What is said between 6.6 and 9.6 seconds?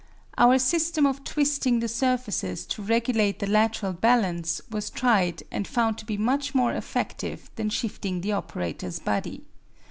effective than shifting the operator's body.